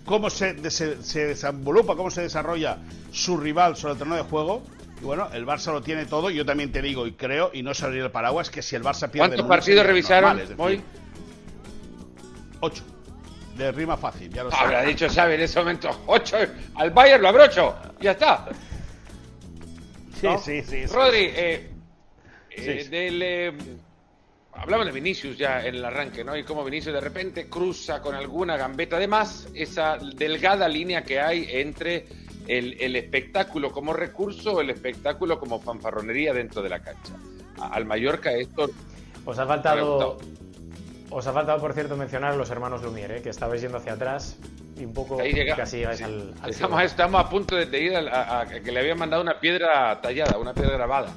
[0.05, 2.77] cómo se, se, se desenvolupa, cómo se desarrolla
[3.11, 4.63] su rival sobre el terreno de juego.
[5.01, 6.29] Y bueno, el Barça lo tiene todo.
[6.29, 9.09] Yo también te digo y creo, y no salir el paraguas, que si el Barça
[9.09, 9.29] pierde.
[9.29, 10.81] ¿Cuántos partidos revisaron hoy?
[13.57, 14.57] De rima fácil, ya lo sé.
[14.59, 16.37] Habrá dicho Xavi en ese momento, 8.
[16.75, 17.75] Al Bayern lo abrocho.
[18.01, 18.47] Ya está.
[20.19, 21.69] Sí, sí, sí, Rodri, eh,
[22.51, 23.57] eh, eh,
[24.55, 26.35] hablamos de Vinicius ya en el arranque, ¿no?
[26.35, 31.19] Y cómo Vinicius de repente cruza con alguna gambeta de más esa delgada línea que
[31.19, 32.07] hay entre
[32.47, 37.13] el, espectáculo como recurso o el espectáculo como fanfarronería dentro de la cancha.
[37.59, 38.69] Al Mallorca esto...
[39.23, 40.19] Pues ha faltado
[41.09, 43.21] os ha faltado, por cierto, mencionar a los hermanos Lumière, ¿eh?
[43.21, 44.37] que estabais yendo hacia atrás
[44.75, 45.17] y un poco
[45.55, 49.39] casi llegáis al, estamos, estamos, a punto de, ir a, que le habían mandado una
[49.39, 51.13] piedra tallada, una piedra grabada.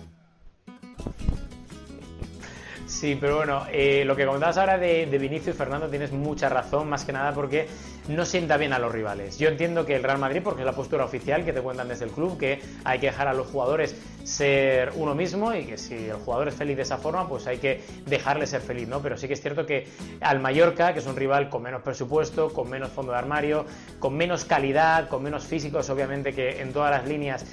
[2.98, 6.88] Sí, pero bueno, eh, lo que comentabas ahora de, de Vinicius, Fernando, tienes mucha razón,
[6.88, 7.68] más que nada porque
[8.08, 9.38] no sienta bien a los rivales.
[9.38, 12.06] Yo entiendo que el Real Madrid, porque es la postura oficial que te cuentan desde
[12.06, 15.94] el club, que hay que dejar a los jugadores ser uno mismo y que si
[15.94, 19.00] el jugador es feliz de esa forma, pues hay que dejarle ser feliz, ¿no?
[19.00, 19.87] Pero sí que es cierto que
[20.20, 23.64] al Mallorca, que es un rival con menos presupuesto, con menos fondo de armario,
[24.00, 27.46] con menos calidad, con menos físicos, obviamente que en todas las líneas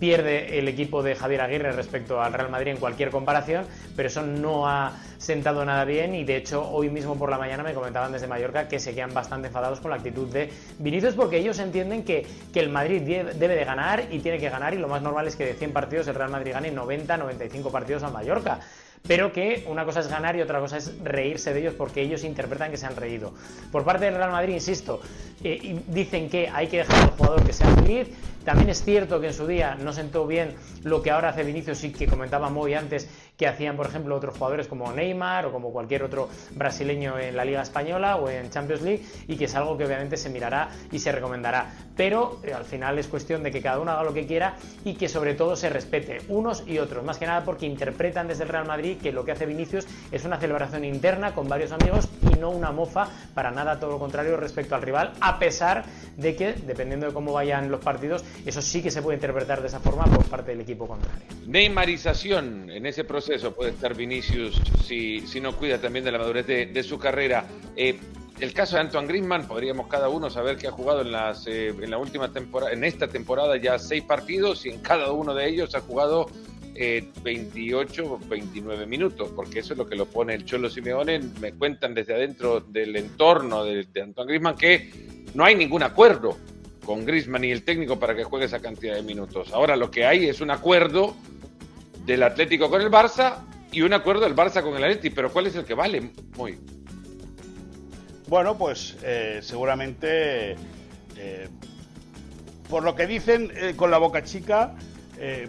[0.00, 4.22] pierde el equipo de Javier Aguirre respecto al Real Madrid en cualquier comparación, pero eso
[4.22, 8.10] no ha sentado nada bien y de hecho hoy mismo por la mañana me comentaban
[8.10, 12.02] desde Mallorca que se quedan bastante enfadados con la actitud de Vinicius porque ellos entienden
[12.02, 15.26] que, que el Madrid debe de ganar y tiene que ganar y lo más normal
[15.26, 18.60] es que de 100 partidos el Real Madrid gane 90, 95 partidos a Mallorca
[19.06, 22.24] pero que una cosa es ganar y otra cosa es reírse de ellos porque ellos
[22.24, 23.32] interpretan que se han reído.
[23.72, 25.00] Por parte del Real Madrid, insisto,
[25.42, 28.08] eh, dicen que hay que dejar al jugador que sea feliz.
[28.44, 31.84] También es cierto que en su día no sentó bien lo que ahora hace Vinicius
[31.84, 33.08] y que comentaba muy antes
[33.40, 37.42] que hacían, por ejemplo, otros jugadores como Neymar o como cualquier otro brasileño en la
[37.42, 40.98] Liga Española o en Champions League y que es algo que obviamente se mirará y
[40.98, 41.72] se recomendará.
[41.96, 44.92] Pero eh, al final es cuestión de que cada uno haga lo que quiera y
[44.92, 48.50] que sobre todo se respete unos y otros, más que nada porque interpretan desde el
[48.50, 52.38] Real Madrid que lo que hace Vinicius es una celebración interna con varios amigos y
[52.38, 55.86] no una mofa, para nada todo lo contrario respecto al rival, a pesar
[56.18, 59.68] de que, dependiendo de cómo vayan los partidos, eso sí que se puede interpretar de
[59.68, 61.22] esa forma por parte del equipo contrario.
[61.46, 66.46] Neymarización en ese proceso puede estar Vinicius si, si no cuida también de la madurez
[66.46, 67.44] de, su carrera.
[67.76, 67.98] Eh,
[68.40, 71.68] el caso de Antoine Griezmann, podríamos cada uno saber que ha jugado en, las, eh,
[71.68, 75.48] en la última temporada, en esta temporada ya seis partidos y en cada uno de
[75.48, 76.28] ellos ha jugado
[77.22, 81.20] 28 o 29 minutos, porque eso es lo que lo pone el Cholo Simeone.
[81.40, 84.90] Me cuentan desde adentro del entorno de, de Antoine Griezmann que
[85.34, 86.36] no hay ningún acuerdo
[86.84, 89.52] con Griezmann y el técnico para que juegue esa cantidad de minutos.
[89.52, 91.14] Ahora lo que hay es un acuerdo
[92.04, 93.38] del Atlético con el Barça
[93.72, 96.10] y un acuerdo del Barça con el Atlético, pero ¿cuál es el que vale?
[96.36, 96.58] Muy.
[98.26, 100.56] Bueno, pues eh, seguramente,
[101.16, 101.48] eh,
[102.68, 104.74] por lo que dicen eh, con la boca chica,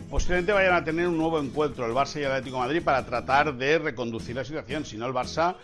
[0.09, 3.05] posiblemente vayan a tener un nuevo encuentro el Barça y el Atlético de Madrid para
[3.05, 4.83] tratar de reconducir la situación.
[4.83, 5.55] Si no, el Barça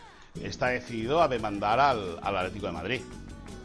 [0.41, 3.01] está decidido a demandar al, al Atlético de Madrid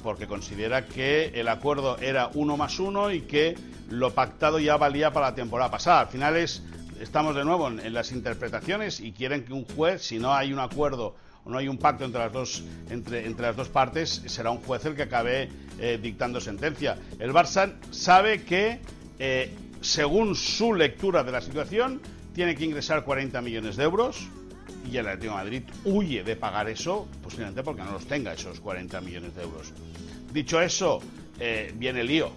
[0.03, 3.57] porque considera que el acuerdo era uno más uno y que
[3.89, 6.01] lo pactado ya valía para la temporada pasada.
[6.01, 6.63] Al final es,
[7.03, 10.61] estamos de nuevo en, las interpretaciones y quieren que un juez, si no hay un
[10.61, 14.59] acuerdo o no hay un pacto entre las dos, entre, las dos partes, será un
[14.59, 15.49] juez el que acabe
[15.81, 16.97] eh, dictando sentencia.
[17.19, 18.79] El Barça sabe que,
[19.19, 22.01] eh, según su lectura de la situación,
[22.35, 24.29] tiene que ingresar 40 millones de euros
[24.89, 29.01] y el Atlético Madrid huye de pagar eso, posiblemente porque no los tenga esos 40
[29.01, 29.73] millones de euros.
[30.33, 31.01] Dicho eso,
[31.41, 32.31] eh, viene lío,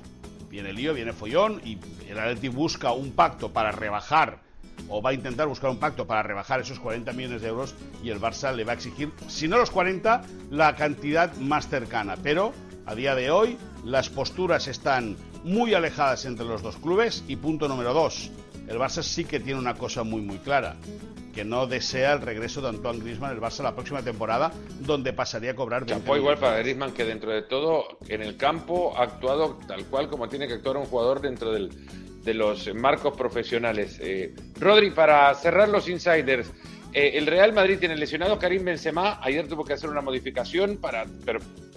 [0.49, 1.77] viene lío, viene follón y
[2.09, 4.43] el Atlético busca un pacto para rebajar
[4.89, 8.09] o va a intentar buscar un pacto para rebajar esos 40 millones de euros y
[8.09, 12.15] el Barça le va a exigir, si no los 40, la cantidad más cercana.
[12.21, 12.53] Pero
[12.85, 17.67] a día de hoy las posturas están muy alejadas entre los dos clubes y punto
[17.67, 18.31] número dos,
[18.67, 20.75] el Barça sí que tiene una cosa muy muy clara
[21.35, 25.51] que no desea el regreso de Antoine Griezmann el Barça la próxima temporada, donde pasaría
[25.51, 29.59] a cobrar 20 igual para Griezmann, que dentro de todo, en el campo ha actuado
[29.67, 31.71] tal cual como tiene que actuar un jugador dentro del,
[32.25, 33.99] de los marcos profesionales.
[34.01, 36.51] Eh, Rodri, para cerrar los insiders,
[36.91, 39.19] eh, el Real Madrid tiene lesionado Karim Benzema.
[39.21, 41.05] Ayer tuvo que hacer una modificación para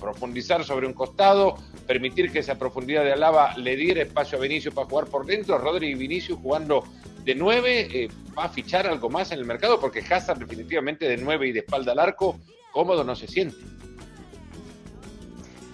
[0.00, 1.56] profundizar sobre un costado,
[1.86, 5.58] permitir que esa profundidad de Alaba le diera espacio a Vinicius para jugar por dentro.
[5.58, 6.84] Rodri y Vinicius jugando
[7.24, 7.88] de nueve.
[7.92, 9.80] Eh, ¿Va a fichar algo más en el mercado?
[9.80, 12.38] Porque Hazard definitivamente de nueve y de espalda al arco,
[12.72, 13.56] cómodo no se siente.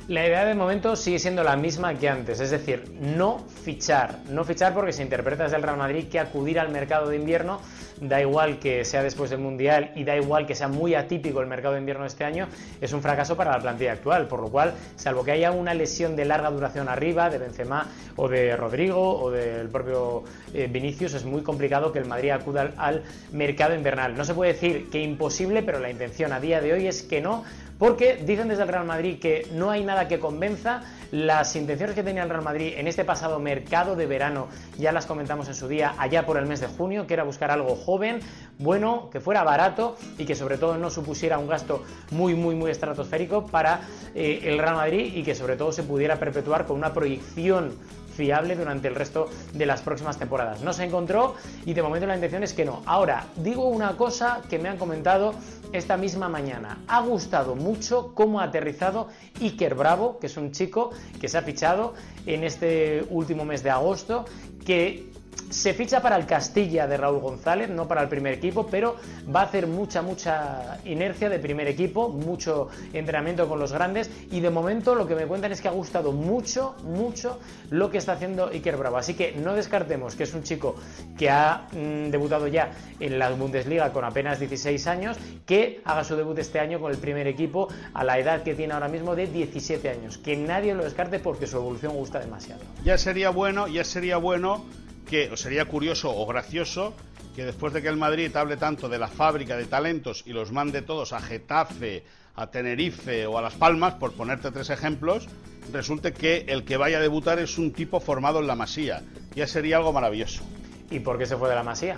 [0.07, 4.19] La idea de momento sigue siendo la misma que antes, es decir, no fichar.
[4.29, 7.59] No fichar porque se interpreta desde el Real Madrid que acudir al mercado de invierno,
[8.03, 11.47] da igual que sea después del Mundial y da igual que sea muy atípico el
[11.47, 12.49] mercado de invierno este año,
[12.83, 14.29] es un fracaso para la plantilla actual.
[14.29, 17.87] Por lo cual, salvo que haya una lesión de larga duración arriba, de Benzema
[18.17, 22.73] o de Rodrigo o del propio eh, Vinicius, es muy complicado que el Madrid acuda
[22.77, 24.15] al mercado invernal.
[24.15, 27.23] No se puede decir que imposible, pero la intención a día de hoy es que
[27.23, 27.43] no,
[27.79, 30.83] porque dicen desde el Real Madrid que no hay nada que convenza.
[31.11, 35.07] Las intenciones que tenía el Real Madrid en este pasado mercado de verano ya las
[35.07, 38.21] comentamos en su día, allá por el mes de junio, que era buscar algo joven,
[38.59, 42.71] bueno, que fuera barato y que sobre todo no supusiera un gasto muy, muy, muy
[42.71, 43.83] estratosférico para
[44.15, 47.79] eh, el Real Madrid y que sobre todo se pudiera perpetuar con una proyección
[48.15, 50.63] fiable durante el resto de las próximas temporadas.
[50.63, 51.35] No se encontró
[51.67, 52.83] y de momento la intención es que no.
[52.87, 55.35] Ahora, digo una cosa que me han comentado
[55.73, 56.83] esta misma mañana.
[56.87, 59.09] Ha gustado mucho cómo ha aterrizado
[59.41, 61.95] Iker Bravo, que es un chico que se ha fichado
[62.27, 64.25] en este último mes de agosto,
[64.65, 65.11] que
[65.55, 68.97] se ficha para el Castilla de Raúl González, no para el primer equipo, pero
[69.35, 74.41] va a hacer mucha, mucha inercia de primer equipo, mucho entrenamiento con los grandes y
[74.41, 77.39] de momento lo que me cuentan es que ha gustado mucho, mucho
[77.71, 78.97] lo que está haciendo Iker Bravo.
[78.97, 80.75] Así que no descartemos que es un chico
[81.17, 86.17] que ha mm, debutado ya en la Bundesliga con apenas 16 años, que haga su
[86.17, 89.29] debut este año con el primer equipo a la edad que tiene ahora mismo de
[89.29, 90.19] 17 años.
[90.19, 92.63] Que nadie lo descarte porque su evolución gusta demasiado.
[92.83, 94.65] Ya sería bueno, ya sería bueno
[95.09, 96.95] que o sería curioso o gracioso
[97.35, 100.53] que después de que el Madrid hable tanto de la fábrica de talentos y los
[100.53, 102.05] mande todos a Getafe,
[102.37, 105.29] a Tenerife o a Las Palmas, por ponerte tres ejemplos,
[105.73, 109.03] resulte que el que vaya a debutar es un tipo formado en la Masía.
[109.35, 110.45] Ya sería algo maravilloso.
[110.91, 111.97] ¿Y por qué se fue de la Masía?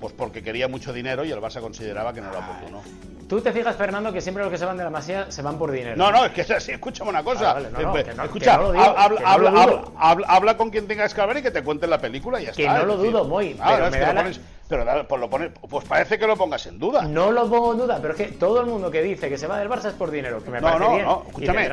[0.00, 2.82] Pues porque quería mucho dinero y el Barça consideraba que no era oportuno.
[3.28, 5.58] Tú te fijas, Fernando, que siempre los que se van de la Masía se van
[5.58, 5.96] por dinero.
[5.96, 6.72] No, no, es que es así.
[6.72, 7.58] Escúchame una cosa.
[8.24, 8.60] Escucha,
[9.96, 12.62] habla, con quien tengas que hablar y que te cuenten la película y ya que
[12.62, 12.74] está.
[12.74, 13.56] Que no lo dudo, muy.
[13.60, 13.90] Ah,
[14.68, 17.02] pero, pues, lo pones, pues parece que lo pongas en duda.
[17.02, 19.46] No lo pongo en duda, pero es que todo el mundo que dice que se
[19.46, 21.04] va del Barça es por dinero, que me parece no, bien.
[21.04, 21.70] No, escúchame.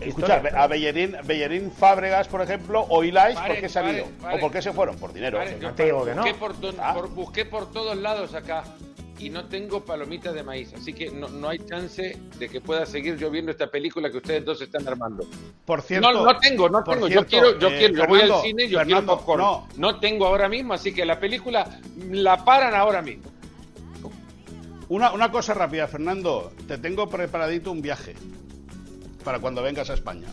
[0.00, 4.04] escucha, a Bellerín, Bellerín Fábregas, por ejemplo, o Ilais, ¿por qué se han ido?
[4.30, 4.96] ¿O por qué se fueron?
[4.96, 5.38] Por dinero.
[5.60, 6.24] no te digo que no.
[6.78, 6.94] Ah.
[7.14, 8.64] busqué por todos lados acá
[9.18, 12.86] y no tengo palomitas de maíz, así que no, no, hay chance de que pueda
[12.86, 15.26] seguir yo viendo esta película que ustedes dos están armando.
[15.64, 17.08] Por cierto, no, no tengo, no tengo.
[17.08, 19.42] yo quiero, yo eh, quiero, yo voy al cine, yo quiero popcorn.
[19.42, 19.68] No.
[19.76, 23.30] no tengo ahora mismo, así que la película la paran ahora mismo.
[24.88, 26.52] Una, una cosa rápida, Fernando.
[26.66, 28.14] Te tengo preparadito un viaje
[29.24, 30.28] para cuando vengas a España.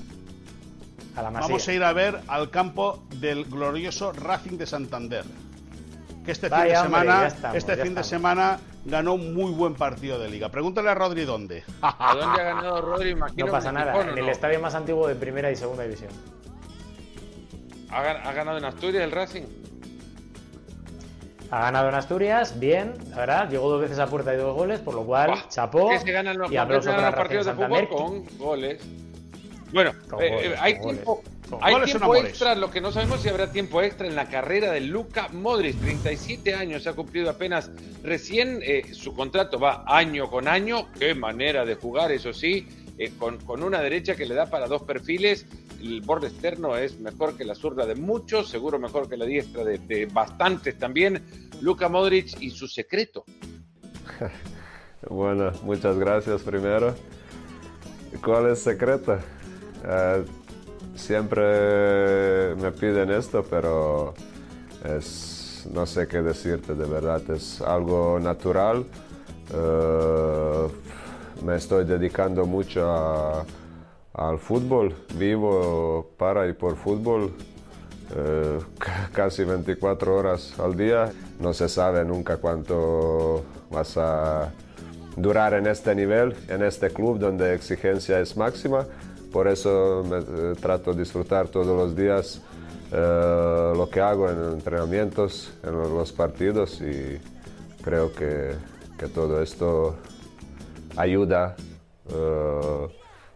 [1.16, 5.26] A la Vamos a ir a ver al campo del glorioso Racing de Santander
[6.30, 10.30] que este fin de semana, este fin de semana ganó un muy buen partido de
[10.30, 10.50] liga.
[10.50, 11.64] Pregúntale a Rodri dónde.
[11.82, 13.16] ¿A dónde ha ganado Rodri?
[13.38, 16.12] no pasa nada, en el estadio más antiguo de primera y segunda división.
[17.92, 19.44] ¿Ha, ganado en Asturias el Racing?
[21.50, 24.80] Ha ganado en Asturias, bien, la verdad, llegó dos veces a puerta y dos goles,
[24.82, 25.98] por lo cual, chapó.
[25.98, 28.84] se ganan los, y partidos de fútbol con goles.
[29.74, 31.24] Bueno, eh, eh, hay tiempo,
[31.62, 34.82] hay tiempo extra, lo que no sabemos si habrá tiempo extra en la carrera de
[34.82, 37.72] Luca Modric, 37 años, se ha cumplido apenas.
[38.04, 42.68] Recién, eh, su contrato va año con año, qué manera de jugar, eso sí,
[43.18, 45.46] con, una derecha que le da para dos perfiles,
[45.82, 49.64] el borde externo es mejor que la zurda de muchos, seguro mejor que la diestra
[49.64, 51.24] de, de bastantes también,
[51.62, 53.24] Luca Modric y su secreto.
[55.10, 56.96] bueno, muchas gracias primero.
[58.24, 59.20] ¿Cuál es el secreto?
[59.86, 60.26] Eh,
[61.00, 64.14] siempre me piden esto, pero
[64.84, 68.86] es, no sé qué decirte, de verdad, es algo natural.
[69.54, 70.68] Eh,
[71.44, 73.46] me estoy dedicando mucho
[74.14, 77.34] al fútbol, vivo para y por fútbol.
[78.16, 78.60] Eh,
[79.14, 81.12] casi 24 horas al día.
[81.40, 84.52] No se sabe nunca cuánto vas a
[85.16, 88.86] durar en este nivel, en este club donde exigencia es máxima
[89.32, 92.42] por eso me, eh, trato de disfrutar todos los días
[92.92, 97.20] eh, lo que hago en entrenamientos, en los partidos y
[97.84, 98.56] creo que,
[98.98, 99.96] que todo esto
[100.96, 101.56] ayuda a
[102.10, 102.88] eh,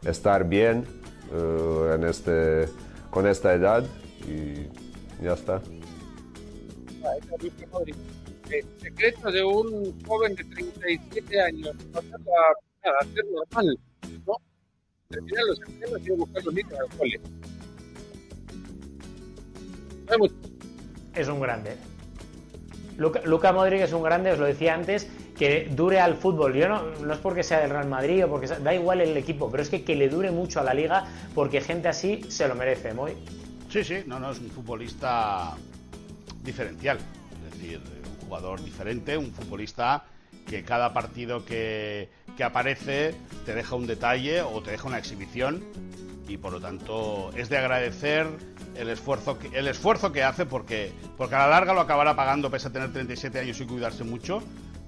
[0.10, 0.86] estar bien
[1.34, 2.70] en este,
[3.10, 3.84] con esta edad
[4.28, 4.68] y
[5.24, 5.62] ya está.
[8.52, 13.80] El secreto de un joven de 37 años, no a ser normal,
[20.10, 20.26] ¿no?
[21.16, 21.76] Es un grande.
[22.98, 26.54] Luca, Luca, Modric es un grande, os lo decía antes, que dure al fútbol.
[26.54, 29.50] Yo no, no es porque sea del Real Madrid o porque da igual el equipo,
[29.50, 32.56] pero es que, que le dure mucho a la liga porque gente así se lo
[32.56, 33.14] merece, muy.
[33.70, 35.56] Sí, sí, no, no, es un futbolista
[36.44, 37.00] diferencial,
[37.48, 40.06] es decir, un jugador diferente, un futbolista
[40.46, 43.16] que cada partido que, que aparece
[43.46, 45.64] te deja un detalle o te deja una exhibición
[46.28, 48.28] y por lo tanto es de agradecer
[48.76, 52.50] el esfuerzo que, el esfuerzo que hace porque, porque a la larga lo acabará pagando
[52.50, 54.42] pese a tener 37 años y cuidarse mucho,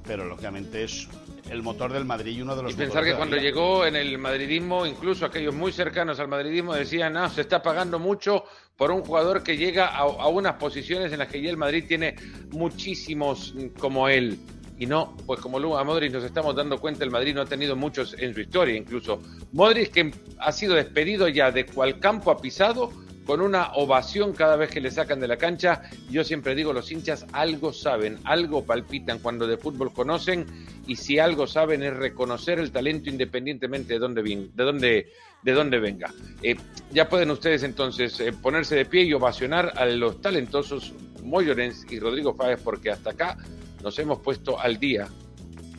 [0.08, 1.08] pero lógicamente es
[1.50, 4.18] el motor del Madrid y uno de los y pensar que cuando llegó en el
[4.18, 9.04] madridismo, incluso aquellos muy cercanos al madridismo decían, no, se está pagando mucho por un
[9.04, 12.16] jugador que llega a, a unas posiciones en las que ya el Madrid tiene
[12.52, 14.40] muchísimos como él
[14.78, 17.76] y no, pues como a Modric nos estamos dando cuenta, el Madrid no ha tenido
[17.76, 19.22] muchos en su historia, incluso
[19.54, 22.92] Modric que ha sido despedido ya de cual campo ha pisado
[23.26, 25.82] con una ovación cada vez que le sacan de la cancha.
[26.10, 30.46] Yo siempre digo, los hinchas algo saben, algo palpitan cuando de fútbol conocen
[30.86, 35.12] y si algo saben es reconocer el talento independientemente de dónde, de dónde,
[35.42, 36.14] de dónde venga.
[36.44, 36.56] Eh,
[36.92, 41.48] ya pueden ustedes entonces eh, ponerse de pie y ovacionar a los talentosos Moy
[41.90, 43.38] y Rodrigo Fáez porque hasta acá
[43.86, 45.08] nos hemos puesto al día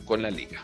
[0.05, 0.63] con la liga.